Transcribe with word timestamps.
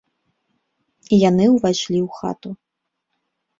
І 1.13 1.19
яны 1.29 1.45
ўвайшлі 1.55 1.99
ў 2.07 2.17
хату. 2.19 2.49